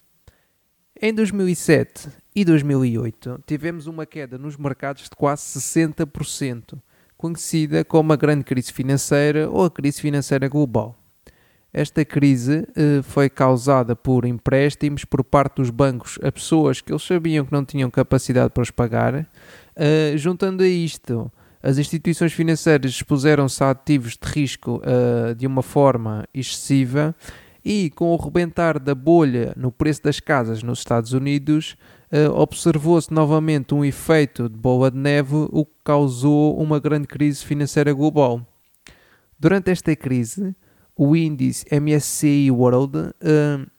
Em 1.00 1.14
2007 1.14 2.10
e 2.36 2.44
2008 2.44 3.42
tivemos 3.46 3.86
uma 3.86 4.04
queda 4.04 4.36
nos 4.36 4.58
mercados 4.58 5.04
de 5.04 5.16
quase 5.16 5.58
60%, 5.58 6.78
conhecida 7.16 7.82
como 7.82 8.12
a 8.12 8.16
grande 8.16 8.44
crise 8.44 8.70
financeira 8.70 9.48
ou 9.48 9.64
a 9.64 9.70
crise 9.70 10.02
financeira 10.02 10.48
global. 10.48 11.02
Esta 11.74 12.04
crise 12.04 12.68
eh, 12.76 13.02
foi 13.02 13.28
causada 13.28 13.96
por 13.96 14.24
empréstimos 14.24 15.04
por 15.04 15.24
parte 15.24 15.56
dos 15.56 15.70
bancos 15.70 16.20
a 16.22 16.30
pessoas 16.30 16.80
que 16.80 16.92
eles 16.92 17.02
sabiam 17.02 17.44
que 17.44 17.52
não 17.52 17.64
tinham 17.64 17.90
capacidade 17.90 18.50
para 18.50 18.62
os 18.62 18.70
pagar. 18.70 19.26
Eh, 19.74 20.14
juntando 20.16 20.62
a 20.62 20.68
isto, 20.68 21.28
as 21.60 21.76
instituições 21.76 22.32
financeiras 22.32 22.92
expuseram-se 22.92 23.64
a 23.64 23.70
ativos 23.70 24.12
de 24.16 24.30
risco 24.30 24.80
eh, 24.84 25.34
de 25.34 25.48
uma 25.48 25.62
forma 25.64 26.24
excessiva 26.32 27.12
e 27.64 27.90
com 27.90 28.12
o 28.12 28.16
rebentar 28.16 28.78
da 28.78 28.94
bolha 28.94 29.52
no 29.56 29.72
preço 29.72 30.04
das 30.04 30.20
casas 30.20 30.62
nos 30.62 30.78
Estados 30.78 31.12
Unidos, 31.12 31.76
observou-se 32.34 33.12
novamente 33.12 33.74
um 33.74 33.82
efeito 33.84 34.48
de 34.50 34.56
bola 34.56 34.90
de 34.90 34.98
neve, 34.98 35.48
o 35.50 35.64
que 35.64 35.72
causou 35.82 36.56
uma 36.60 36.78
grande 36.78 37.08
crise 37.08 37.42
financeira 37.42 37.92
global. 37.92 38.46
Durante 39.40 39.70
esta 39.70 39.96
crise, 39.96 40.54
o 40.96 41.16
índice 41.16 41.66
MSCI 41.70 42.50
World 42.50 42.98
uh, 42.98 43.70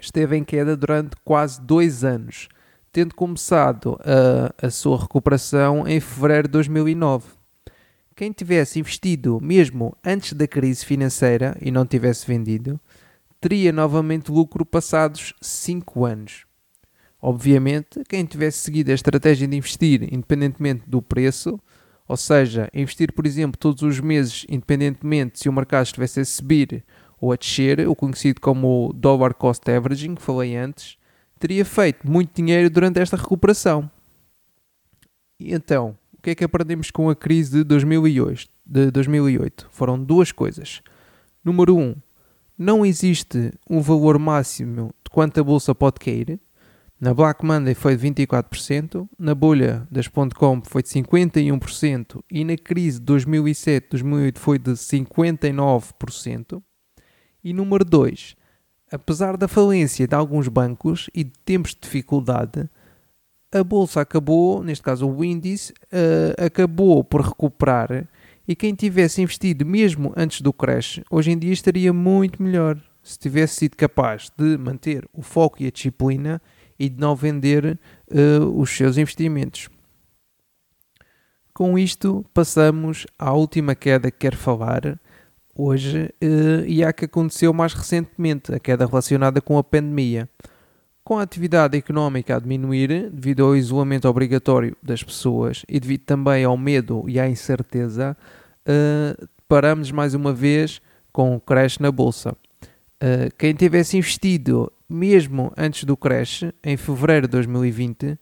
esteve 0.00 0.36
em 0.36 0.44
queda 0.44 0.76
durante 0.76 1.16
quase 1.24 1.60
dois 1.60 2.04
anos, 2.04 2.48
tendo 2.92 3.14
começado 3.14 3.94
uh, 3.94 4.66
a 4.66 4.70
sua 4.70 5.00
recuperação 5.00 5.86
em 5.86 6.00
fevereiro 6.00 6.48
de 6.48 6.52
2009. 6.52 7.26
Quem 8.14 8.32
tivesse 8.32 8.80
investido 8.80 9.38
mesmo 9.40 9.96
antes 10.04 10.32
da 10.32 10.46
crise 10.46 10.84
financeira 10.84 11.56
e 11.60 11.70
não 11.70 11.86
tivesse 11.86 12.26
vendido, 12.26 12.80
teria 13.40 13.72
novamente 13.72 14.30
lucro 14.30 14.64
passados 14.64 15.34
5 15.40 16.04
anos. 16.04 16.44
Obviamente, 17.20 18.02
quem 18.08 18.24
tivesse 18.24 18.58
seguido 18.58 18.90
a 18.90 18.94
estratégia 18.94 19.46
de 19.46 19.56
investir 19.56 20.02
independentemente 20.12 20.82
do 20.86 21.02
preço, 21.02 21.60
ou 22.08 22.16
seja, 22.16 22.70
investir, 22.72 23.12
por 23.12 23.26
exemplo, 23.26 23.58
todos 23.58 23.82
os 23.82 24.00
meses, 24.00 24.46
independentemente 24.48 25.38
se 25.38 25.48
o 25.48 25.52
mercado 25.52 25.84
estivesse 25.84 26.20
a 26.20 26.24
subir 26.24 26.82
ou 27.20 27.32
a 27.32 27.36
descer, 27.36 27.86
o 27.86 27.94
conhecido 27.94 28.40
como 28.40 28.92
dollar 28.94 29.34
cost 29.34 29.70
averaging, 29.70 30.14
que 30.14 30.22
falei 30.22 30.56
antes, 30.56 30.96
teria 31.38 31.64
feito 31.66 32.08
muito 32.10 32.34
dinheiro 32.34 32.70
durante 32.70 32.98
esta 32.98 33.16
recuperação. 33.16 33.90
E 35.38 35.52
então, 35.52 35.96
o 36.16 36.22
que 36.22 36.30
é 36.30 36.34
que 36.34 36.44
aprendemos 36.44 36.90
com 36.90 37.10
a 37.10 37.14
crise 37.14 37.58
de 37.58 37.64
2008? 37.64 38.48
De 38.64 38.90
2008? 38.90 39.68
Foram 39.70 40.02
duas 40.02 40.32
coisas. 40.32 40.80
Número 41.44 41.76
1, 41.76 41.80
um, 41.80 41.94
não 42.56 42.86
existe 42.86 43.52
um 43.68 43.80
valor 43.80 44.18
máximo 44.18 44.94
de 45.04 45.10
quanto 45.10 45.38
a 45.38 45.44
bolsa 45.44 45.74
pode 45.74 46.00
cair. 46.00 46.40
Na 47.00 47.14
Black 47.14 47.44
Monday 47.44 47.74
foi 47.74 47.96
de 47.96 48.08
24%, 48.08 49.08
na 49.16 49.32
bolha 49.32 49.86
das 49.88 50.08
.com 50.08 50.60
foi 50.64 50.82
de 50.82 50.88
51% 50.88 52.20
e 52.28 52.44
na 52.44 52.56
crise 52.56 52.98
de 52.98 53.06
2007-2008 53.06 54.38
foi 54.38 54.58
de 54.58 54.72
59%. 54.72 56.60
E 57.44 57.52
número 57.52 57.84
2, 57.84 58.34
apesar 58.90 59.36
da 59.36 59.46
falência 59.46 60.08
de 60.08 60.14
alguns 60.16 60.48
bancos 60.48 61.08
e 61.14 61.22
de 61.22 61.32
tempos 61.44 61.70
de 61.70 61.82
dificuldade, 61.82 62.68
a 63.52 63.62
bolsa 63.62 64.00
acabou, 64.00 64.64
neste 64.64 64.82
caso 64.82 65.08
o 65.08 65.24
índice, 65.24 65.72
uh, 65.72 66.44
acabou 66.44 67.04
por 67.04 67.20
recuperar 67.20 68.08
e 68.46 68.56
quem 68.56 68.74
tivesse 68.74 69.22
investido 69.22 69.64
mesmo 69.64 70.12
antes 70.16 70.40
do 70.40 70.52
crash, 70.52 71.00
hoje 71.08 71.30
em 71.30 71.38
dia 71.38 71.52
estaria 71.52 71.92
muito 71.92 72.42
melhor 72.42 72.76
se 73.04 73.16
tivesse 73.16 73.54
sido 73.54 73.76
capaz 73.76 74.32
de 74.36 74.58
manter 74.58 75.08
o 75.12 75.22
foco 75.22 75.62
e 75.62 75.66
a 75.68 75.70
disciplina 75.70 76.42
e 76.78 76.88
de 76.88 77.00
não 77.00 77.16
vender 77.16 77.78
uh, 78.10 78.60
os 78.60 78.70
seus 78.70 78.96
investimentos. 78.96 79.68
Com 81.52 81.78
isto, 81.78 82.24
passamos 82.32 83.06
à 83.18 83.32
última 83.32 83.74
queda 83.74 84.10
que 84.10 84.18
quero 84.18 84.36
falar 84.36 84.98
hoje 85.58 86.14
uh, 86.22 86.64
e 86.64 86.84
à 86.84 86.92
que 86.92 87.06
aconteceu 87.06 87.52
mais 87.52 87.74
recentemente, 87.74 88.54
a 88.54 88.60
queda 88.60 88.86
relacionada 88.86 89.40
com 89.40 89.58
a 89.58 89.64
pandemia. 89.64 90.28
Com 91.02 91.18
a 91.18 91.22
atividade 91.22 91.76
económica 91.76 92.36
a 92.36 92.38
diminuir 92.38 93.10
devido 93.10 93.44
ao 93.44 93.56
isolamento 93.56 94.06
obrigatório 94.06 94.76
das 94.80 95.02
pessoas 95.02 95.64
e 95.68 95.80
devido 95.80 96.02
também 96.02 96.44
ao 96.44 96.56
medo 96.56 97.04
e 97.08 97.18
à 97.18 97.28
incerteza, 97.28 98.16
uh, 98.68 99.28
paramos 99.48 99.90
mais 99.90 100.14
uma 100.14 100.32
vez 100.32 100.80
com 101.12 101.34
o 101.34 101.40
crash 101.40 101.78
na 101.78 101.90
bolsa. 101.90 102.36
Uh, 103.02 103.34
quem 103.36 103.52
tivesse 103.52 103.96
investido 103.96 104.70
mesmo 104.88 105.52
antes 105.56 105.84
do 105.84 105.96
crash, 105.96 106.44
em 106.64 106.76
fevereiro 106.76 107.26
de 107.26 107.32
2020, 107.32 108.18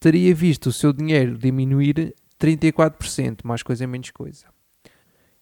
teria 0.00 0.34
visto 0.34 0.66
o 0.66 0.72
seu 0.72 0.92
dinheiro 0.92 1.38
diminuir 1.38 2.14
34%, 2.40 3.40
mais 3.44 3.62
coisa 3.62 3.86
menos 3.86 4.10
coisa. 4.10 4.46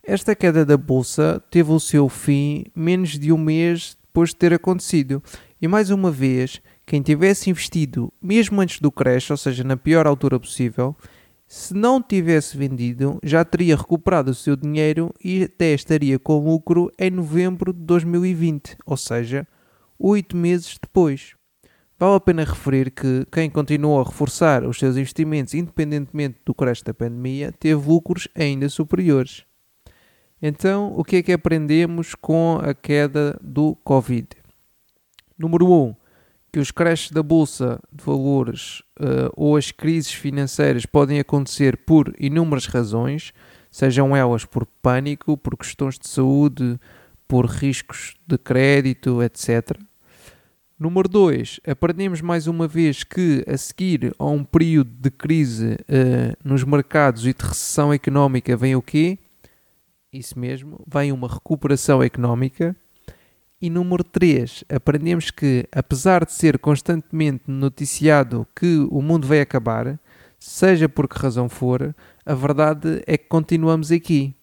Esta 0.02 0.37
queda 0.37 0.64
da 0.64 0.76
bolsa 0.76 1.42
teve 1.50 1.73
o 1.73 1.80
seu 1.80 2.09
fim 2.09 2.66
menos 2.75 3.18
de 3.18 3.33
um 3.33 3.38
mês 3.38 3.97
depois 4.02 4.30
de 4.30 4.37
ter 4.37 4.54
acontecido. 4.54 5.23
E 5.61 5.66
mais 5.66 5.90
uma 5.90 6.11
vez, 6.11 6.62
quem 6.87 7.02
tivesse 7.02 7.50
investido 7.50 8.12
mesmo 8.23 8.61
antes 8.61 8.80
do 8.80 8.92
crash, 8.92 9.30
ou 9.30 9.37
seja, 9.37 9.64
na 9.64 9.76
pior 9.76 10.06
altura 10.06 10.38
possível, 10.38 10.97
se 11.49 11.75
não 11.75 12.02
tivesse 12.02 12.56
vendido, 12.56 13.18
já 13.23 13.45
teria 13.45 13.76
recuperado 13.76 14.30
o 14.30 14.35
seu 14.35 14.56
dinheiro 14.56 15.12
e 15.23 15.45
até 15.45 15.75
estaria 15.75 16.18
com 16.18 16.38
lucro 16.38 16.90
em 16.99 17.11
novembro 17.11 17.73
de 17.73 17.80
2020, 17.80 18.76
ou 18.87 18.97
seja, 18.97 19.47
oito 19.98 20.36
meses 20.36 20.78
depois. 20.80 21.34
Vale 21.98 22.16
a 22.16 22.20
pena 22.20 22.44
referir 22.44 22.90
que 22.90 23.26
quem 23.32 23.48
continuou 23.48 24.00
a 24.00 24.04
reforçar 24.04 24.64
os 24.64 24.78
seus 24.78 24.96
investimentos 24.96 25.54
independentemente 25.54 26.38
do 26.44 26.54
crash 26.54 26.82
da 26.82 26.92
pandemia 26.92 27.52
teve 27.52 27.88
lucros 27.88 28.28
ainda 28.34 28.68
superiores. 28.68 29.44
Então, 30.40 30.92
o 30.94 31.02
que 31.02 31.16
é 31.16 31.22
que 31.22 31.32
aprendemos 31.32 32.14
com 32.14 32.58
a 32.62 32.74
queda 32.74 33.38
do 33.42 33.74
Covid? 33.76 34.28
Número 35.38 35.66
1. 35.66 35.72
Um, 35.72 35.94
que 36.52 36.60
os 36.60 36.70
crashes 36.70 37.10
da 37.10 37.22
bolsa 37.22 37.80
de 37.92 38.04
valores 38.04 38.80
uh, 39.00 39.32
ou 39.34 39.56
as 39.56 39.70
crises 39.70 40.12
financeiras 40.12 40.86
podem 40.86 41.18
acontecer 41.18 41.76
por 41.78 42.14
inúmeras 42.18 42.66
razões, 42.66 43.32
sejam 43.70 44.14
elas 44.16 44.44
por 44.44 44.66
pânico, 44.82 45.36
por 45.36 45.56
questões 45.56 45.98
de 45.98 46.08
saúde, 46.08 46.78
por 47.26 47.47
riscos 47.47 48.14
de 48.26 48.38
crédito, 48.38 49.23
etc. 49.23 49.78
Número 50.78 51.09
2. 51.09 51.61
Aprendemos 51.66 52.21
mais 52.21 52.47
uma 52.47 52.68
vez 52.68 53.02
que 53.02 53.45
a 53.47 53.56
seguir 53.56 54.14
a 54.18 54.26
um 54.26 54.45
período 54.45 54.90
de 54.90 55.11
crise 55.11 55.75
uh, 55.75 56.37
nos 56.45 56.64
mercados 56.64 57.26
e 57.26 57.33
de 57.33 57.42
recessão 57.42 57.92
económica 57.92 58.56
vem 58.56 58.76
o 58.76 58.83
quê? 58.83 59.18
Isso 60.12 60.38
mesmo, 60.38 60.80
vem 60.87 61.12
uma 61.12 61.28
recuperação 61.28 62.02
económica 62.02 62.76
e 63.61 63.71
número 63.71 64.04
3, 64.04 64.64
aprendemos 64.68 65.30
que, 65.30 65.66
apesar 65.73 66.26
de 66.26 66.33
ser 66.33 66.59
constantemente 66.59 67.45
noticiado 67.47 68.47
que 68.54 68.87
o 68.90 69.00
mundo 69.00 69.26
vai 69.26 69.40
acabar, 69.40 69.99
seja 70.38 70.90
por 70.90 71.09
que 71.09 71.18
razão 71.18 71.49
for, 71.49 71.95
a 72.25 72.35
verdade 72.35 73.02
é 73.06 73.16
que 73.16 73.26
continuamos 73.26 73.90
aqui. 73.90 74.35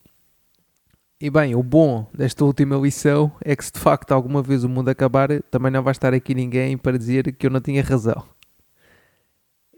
E 1.23 1.29
bem, 1.29 1.55
o 1.55 1.63
bom 1.63 2.05
desta 2.13 2.43
última 2.43 2.75
lição 2.75 3.31
é 3.39 3.55
que 3.55 3.63
se 3.63 3.71
de 3.71 3.79
facto 3.79 4.11
alguma 4.11 4.43
vez 4.43 4.65
o 4.65 4.67
mundo 4.67 4.89
acabar, 4.89 5.29
também 5.43 5.71
não 5.71 5.81
vai 5.81 5.93
estar 5.93 6.13
aqui 6.13 6.35
ninguém 6.35 6.77
para 6.77 6.97
dizer 6.97 7.31
que 7.31 7.47
eu 7.47 7.49
não 7.49 7.61
tinha 7.61 7.81
razão. 7.81 8.25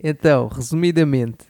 Então, 0.04 0.48
resumidamente, 0.48 1.46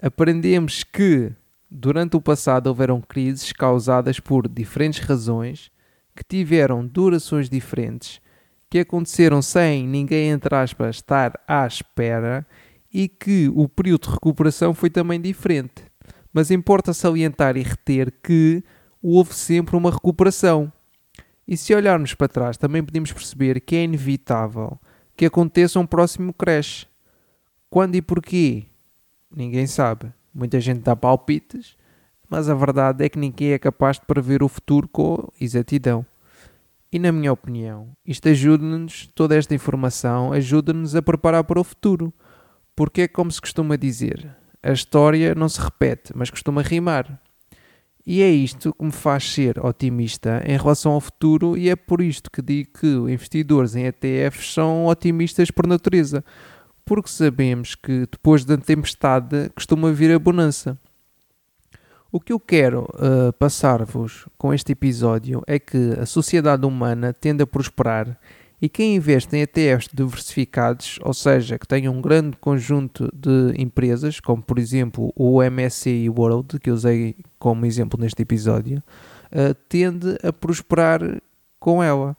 aprendemos 0.00 0.84
que 0.84 1.32
durante 1.68 2.16
o 2.16 2.20
passado 2.20 2.68
houveram 2.68 3.00
crises 3.00 3.50
causadas 3.50 4.20
por 4.20 4.46
diferentes 4.46 5.00
razões 5.00 5.72
que 6.14 6.22
tiveram 6.22 6.86
durações 6.86 7.48
diferentes, 7.48 8.20
que 8.70 8.78
aconteceram 8.78 9.42
sem 9.42 9.88
ninguém, 9.88 10.30
entre 10.30 10.54
aspas, 10.54 10.94
estar 10.94 11.32
à 11.48 11.66
espera 11.66 12.46
e 12.94 13.08
que 13.08 13.50
o 13.56 13.68
período 13.68 14.06
de 14.06 14.14
recuperação 14.14 14.72
foi 14.72 14.88
também 14.88 15.20
diferente. 15.20 15.82
Mas 16.32 16.52
importa 16.52 16.94
salientar 16.94 17.56
e 17.56 17.62
reter 17.64 18.12
que 18.22 18.62
houve 19.02 19.34
sempre 19.34 19.76
uma 19.76 19.90
recuperação. 19.90 20.72
E 21.46 21.56
se 21.56 21.74
olharmos 21.74 22.14
para 22.14 22.28
trás, 22.28 22.56
também 22.56 22.82
podemos 22.82 23.12
perceber 23.12 23.60
que 23.60 23.76
é 23.76 23.84
inevitável 23.84 24.78
que 25.16 25.26
aconteça 25.26 25.78
um 25.78 25.86
próximo 25.86 26.32
crash. 26.32 26.86
Quando 27.68 27.94
e 27.94 28.02
porquê? 28.02 28.64
Ninguém 29.30 29.66
sabe. 29.66 30.12
Muita 30.32 30.60
gente 30.60 30.80
dá 30.80 30.96
palpites, 30.96 31.76
mas 32.28 32.48
a 32.48 32.54
verdade 32.54 33.04
é 33.04 33.08
que 33.08 33.18
ninguém 33.18 33.52
é 33.52 33.58
capaz 33.58 33.98
de 33.98 34.06
prever 34.06 34.42
o 34.42 34.48
futuro 34.48 34.88
com 34.88 35.28
exatidão. 35.40 36.06
E 36.92 36.98
na 36.98 37.12
minha 37.12 37.32
opinião, 37.32 37.88
isto 38.04 38.28
ajuda-nos, 38.28 39.08
toda 39.14 39.36
esta 39.36 39.54
informação 39.54 40.32
ajuda-nos 40.32 40.96
a 40.96 41.02
preparar 41.02 41.44
para 41.44 41.60
o 41.60 41.64
futuro. 41.64 42.12
Porque 42.74 43.02
é 43.02 43.08
como 43.08 43.30
se 43.30 43.40
costuma 43.40 43.76
dizer, 43.76 44.34
a 44.62 44.72
história 44.72 45.34
não 45.34 45.48
se 45.48 45.60
repete, 45.60 46.12
mas 46.14 46.30
costuma 46.30 46.62
rimar. 46.62 47.20
E 48.12 48.22
é 48.22 48.28
isto 48.28 48.74
que 48.74 48.84
me 48.84 48.90
faz 48.90 49.32
ser 49.32 49.64
otimista 49.64 50.42
em 50.44 50.56
relação 50.56 50.90
ao 50.90 51.00
futuro, 51.00 51.56
e 51.56 51.70
é 51.70 51.76
por 51.76 52.00
isto 52.00 52.28
que 52.28 52.42
digo 52.42 52.70
que 52.80 52.86
investidores 52.88 53.76
em 53.76 53.84
ETFs 53.84 54.52
são 54.52 54.86
otimistas 54.86 55.52
por 55.52 55.64
natureza, 55.64 56.24
porque 56.84 57.08
sabemos 57.08 57.76
que 57.76 58.08
depois 58.10 58.44
da 58.44 58.56
tempestade 58.56 59.48
costuma 59.54 59.92
vir 59.92 60.12
a 60.12 60.18
bonança. 60.18 60.76
O 62.10 62.18
que 62.18 62.32
eu 62.32 62.40
quero 62.40 62.82
uh, 62.94 63.32
passar-vos 63.38 64.26
com 64.36 64.52
este 64.52 64.72
episódio 64.72 65.40
é 65.46 65.60
que 65.60 65.92
a 65.92 66.04
sociedade 66.04 66.66
humana 66.66 67.12
tende 67.12 67.44
a 67.44 67.46
prosperar 67.46 68.18
e 68.60 68.68
quem 68.68 68.96
investe 68.96 69.36
em 69.36 69.42
ETFs 69.42 69.88
diversificados, 69.92 70.98
ou 71.02 71.14
seja, 71.14 71.58
que 71.58 71.66
tenham 71.66 71.94
um 71.94 72.00
grande 72.00 72.36
conjunto 72.36 73.08
de 73.14 73.54
empresas, 73.60 74.20
como 74.20 74.42
por 74.42 74.58
exemplo 74.58 75.12
o 75.16 75.42
MSCI 75.42 76.08
World, 76.10 76.58
que 76.58 76.70
eu 76.70 76.74
usei 76.74 77.16
como 77.38 77.64
exemplo 77.64 77.98
neste 77.98 78.22
episódio, 78.22 78.82
uh, 79.32 79.54
tende 79.68 80.18
a 80.22 80.32
prosperar 80.32 81.00
com 81.58 81.82
ela. 81.82 82.16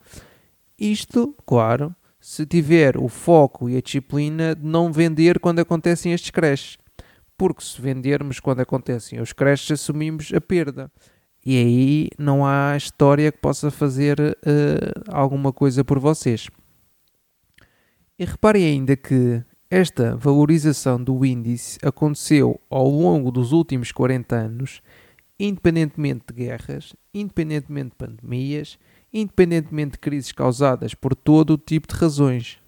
Isto, 0.80 1.36
claro, 1.46 1.96
se 2.20 2.46
tiver 2.46 2.98
o 2.98 3.08
foco 3.08 3.70
e 3.70 3.78
a 3.78 3.82
disciplina 3.82 4.56
de 4.56 4.66
não 4.66 4.92
vender 4.92 5.40
quando 5.40 5.60
acontecem 5.60 6.14
estes 6.14 6.32
crashes 6.32 6.78
porque 7.42 7.64
se 7.64 7.82
vendermos 7.82 8.40
quando 8.40 8.60
acontecem 8.60 9.20
os 9.20 9.34
crashes, 9.34 9.72
assumimos 9.72 10.32
a 10.32 10.40
perda. 10.40 10.92
E 11.46 11.58
aí 11.58 12.10
não 12.18 12.46
há 12.46 12.76
história 12.78 13.32
que 13.32 13.40
possa 13.40 13.72
fazer 13.72 14.20
uh, 14.20 15.04
alguma 15.08 15.52
coisa 15.52 15.84
por 15.84 15.98
vocês. 16.00 16.48
E 18.18 18.26
reparem 18.26 18.66
ainda 18.66 18.96
que 18.96 19.44
esta 19.70 20.16
valorização 20.16 21.04
do 21.04 21.26
índice 21.26 21.80
aconteceu 21.82 22.60
ao 22.70 22.88
longo 22.88 23.32
dos 23.32 23.52
últimos 23.52 23.92
40 23.92 24.36
anos, 24.36 24.82
independentemente 25.40 26.26
de 26.28 26.34
guerras, 26.34 26.94
independentemente 27.14 27.92
de 27.92 27.96
pandemias, 27.96 28.78
independentemente 29.12 29.94
de 29.94 30.00
crises 30.00 30.32
causadas 30.32 30.94
por 30.94 31.16
todo 31.16 31.52
o 31.54 31.58
tipo 31.58 31.88
de 31.88 32.00
razões. 32.00 32.60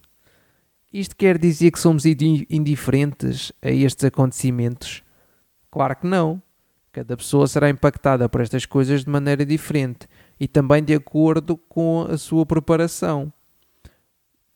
Isto 0.91 1.15
quer 1.15 1.37
dizer 1.37 1.71
que 1.71 1.79
somos 1.79 2.05
indiferentes 2.05 3.51
a 3.61 3.69
estes 3.69 4.05
acontecimentos? 4.05 5.03
Claro 5.69 5.95
que 5.95 6.07
não. 6.07 6.41
Cada 6.93 7.17
pessoa 7.17 7.47
será 7.47 7.71
impactada 7.71 8.29
por 8.29 8.39
estas 8.39 8.67
coisas 8.67 9.03
de 9.03 9.09
maneira 9.09 9.43
diferente 9.43 10.07
e 10.39 10.47
também 10.47 10.83
de 10.83 10.93
acordo 10.93 11.57
com 11.57 12.05
a 12.07 12.19
sua 12.19 12.45
preparação. 12.45 13.33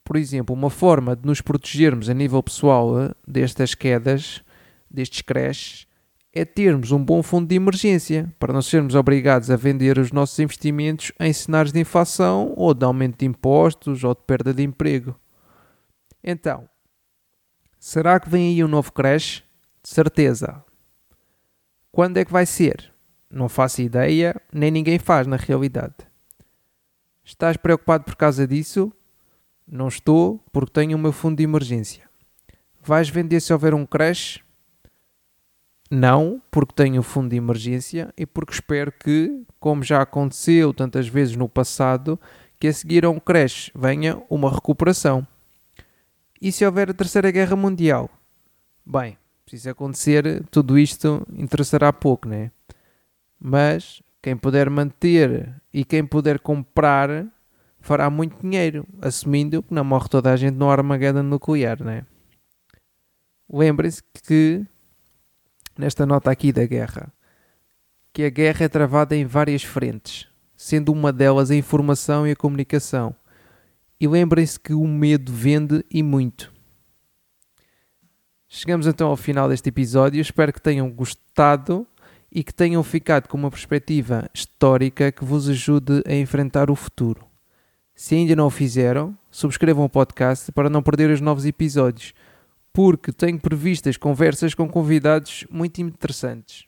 Por 0.03 0.15
exemplo, 0.17 0.55
uma 0.55 0.69
forma 0.69 1.15
de 1.15 1.25
nos 1.25 1.41
protegermos 1.41 2.11
a 2.11 2.13
nível 2.13 2.41
pessoal 2.43 3.01
eh, 3.01 3.11
destas 3.27 3.73
quedas, 3.73 4.43
destes 4.89 5.23
crashes, 5.23 5.87
é 6.31 6.45
termos 6.45 6.91
um 6.91 7.03
bom 7.03 7.23
fundo 7.23 7.47
de 7.47 7.55
emergência 7.55 8.31
para 8.37 8.53
não 8.53 8.61
sermos 8.61 8.93
obrigados 8.93 9.49
a 9.49 9.55
vender 9.55 9.97
os 9.97 10.11
nossos 10.11 10.37
investimentos 10.37 11.11
em 11.19 11.33
cenários 11.33 11.73
de 11.73 11.79
inflação 11.79 12.53
ou 12.55 12.71
de 12.71 12.85
aumento 12.85 13.17
de 13.17 13.25
impostos 13.25 14.03
ou 14.03 14.13
de 14.13 14.21
perda 14.21 14.53
de 14.53 14.61
emprego. 14.61 15.19
Então, 16.23 16.69
será 17.79 18.19
que 18.19 18.29
vem 18.29 18.49
aí 18.49 18.63
um 18.63 18.67
novo 18.67 18.93
crash? 18.93 19.43
De 19.81 19.89
certeza. 19.89 20.66
Quando 21.91 22.17
é 22.17 22.25
que 22.25 22.31
vai 22.31 22.45
ser? 22.45 22.91
Não 23.29 23.49
faço 23.49 23.81
ideia, 23.81 24.39
nem 24.51 24.71
ninguém 24.71 24.99
faz 24.99 25.27
na 25.27 25.35
realidade. 25.35 25.95
Estás 27.23 27.57
preocupado 27.57 28.05
por 28.05 28.15
causa 28.15 28.47
disso? 28.47 28.91
Não 29.67 29.89
estou, 29.89 30.41
porque 30.51 30.71
tenho 30.71 30.97
o 30.97 30.99
meu 30.99 31.11
fundo 31.11 31.37
de 31.37 31.43
emergência. 31.43 32.07
Vais 32.81 33.09
vender 33.09 33.41
se 33.41 33.51
houver 33.51 33.73
um 33.73 33.85
crash? 33.85 34.39
Não, 35.91 36.41
porque 36.49 36.73
tenho 36.73 37.01
o 37.01 37.03
fundo 37.03 37.29
de 37.29 37.35
emergência 37.35 38.13
e 38.17 38.25
porque 38.25 38.53
espero 38.53 38.91
que, 38.91 39.45
como 39.59 39.83
já 39.83 40.01
aconteceu 40.01 40.73
tantas 40.73 41.07
vezes 41.07 41.35
no 41.35 41.49
passado, 41.49 42.19
que 42.59 42.67
a 42.67 42.73
seguir 42.73 43.03
a 43.05 43.09
um 43.09 43.19
crash 43.19 43.71
venha 43.75 44.21
uma 44.29 44.49
recuperação. 44.49 45.27
E 46.41 46.51
se 46.51 46.65
houver 46.65 46.89
a 46.89 46.93
Terceira 46.93 47.31
Guerra 47.31 47.55
Mundial? 47.55 48.09
Bem, 48.85 49.17
se 49.47 49.55
isso 49.55 49.69
acontecer, 49.69 50.43
tudo 50.51 50.77
isto 50.77 51.25
interessará 51.33 51.91
pouco, 51.93 52.27
né? 52.27 52.51
Mas 53.39 54.01
quem 54.21 54.35
puder 54.35 54.69
manter 54.69 55.53
e 55.73 55.85
quem 55.85 56.05
puder 56.05 56.39
comprar 56.39 57.25
fará 57.79 58.09
muito 58.09 58.41
dinheiro, 58.41 58.85
assumindo 59.01 59.63
que 59.63 59.73
não 59.73 59.83
morre 59.83 60.09
toda 60.09 60.31
a 60.31 60.35
gente 60.35 60.55
no 60.55 60.69
Armageddon 60.69 61.23
nuclear, 61.23 61.81
né? 61.83 62.05
Lembrem-se 63.49 64.03
que, 64.23 64.65
nesta 65.77 66.05
nota 66.05 66.29
aqui 66.29 66.51
da 66.51 66.65
guerra, 66.65 67.13
que 68.11 68.23
a 68.23 68.29
guerra 68.29 68.65
é 68.65 68.69
travada 68.69 69.15
em 69.15 69.25
várias 69.25 69.63
frentes, 69.63 70.27
sendo 70.55 70.91
uma 70.91 71.13
delas 71.13 71.49
a 71.49 71.55
informação 71.55 72.27
e 72.27 72.31
a 72.31 72.35
comunicação 72.35 73.15
e 73.99 74.07
lembrem-se 74.07 74.59
que 74.59 74.73
o 74.73 74.87
medo 74.87 75.31
vende 75.31 75.83
e 75.89 76.03
muito. 76.03 76.53
Chegamos 78.57 78.87
então 78.87 79.09
ao 79.09 79.15
final 79.15 79.47
deste 79.47 79.69
episódio. 79.69 80.19
Espero 80.19 80.51
que 80.51 80.59
tenham 80.59 80.89
gostado 80.89 81.85
e 82.31 82.43
que 82.43 82.51
tenham 82.51 82.81
ficado 82.81 83.27
com 83.27 83.37
uma 83.37 83.51
perspectiva 83.51 84.27
histórica 84.33 85.11
que 85.11 85.23
vos 85.23 85.47
ajude 85.47 86.01
a 86.07 86.15
enfrentar 86.15 86.71
o 86.71 86.75
futuro. 86.75 87.23
Se 87.93 88.15
ainda 88.15 88.35
não 88.35 88.47
o 88.47 88.49
fizeram, 88.49 89.15
subscrevam 89.29 89.85
o 89.85 89.89
podcast 89.89 90.51
para 90.51 90.71
não 90.71 90.81
perder 90.81 91.11
os 91.11 91.21
novos 91.21 91.45
episódios, 91.45 92.15
porque 92.73 93.11
tenho 93.11 93.39
previstas 93.39 93.95
conversas 93.95 94.55
com 94.55 94.67
convidados 94.67 95.45
muito 95.51 95.79
interessantes. 95.79 96.65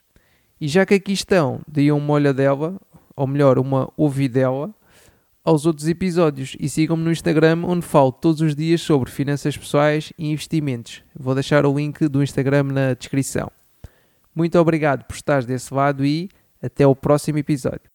E 0.61 0.67
já 0.67 0.85
que 0.85 0.93
aqui 0.93 1.11
estão, 1.11 1.59
deem 1.67 1.91
uma 1.91 2.13
olhadela, 2.13 2.79
ou 3.15 3.25
melhor, 3.25 3.57
uma 3.57 3.91
ouvidela, 3.97 4.71
aos 5.43 5.65
outros 5.65 5.87
episódios 5.87 6.55
e 6.59 6.69
sigam-me 6.69 7.03
no 7.03 7.11
Instagram, 7.11 7.63
onde 7.65 7.85
falo 7.85 8.11
todos 8.11 8.41
os 8.41 8.55
dias 8.55 8.81
sobre 8.81 9.09
finanças 9.09 9.57
pessoais 9.57 10.13
e 10.17 10.31
investimentos. 10.31 11.03
Vou 11.17 11.33
deixar 11.33 11.65
o 11.65 11.75
link 11.75 12.07
do 12.07 12.21
Instagram 12.21 12.63
na 12.63 12.93
descrição. 12.93 13.51
Muito 14.35 14.57
obrigado 14.59 15.05
por 15.05 15.15
estares 15.15 15.45
desse 15.45 15.73
lado 15.73 16.05
e 16.05 16.29
até 16.61 16.85
o 16.85 16.95
próximo 16.95 17.37
episódio. 17.37 17.88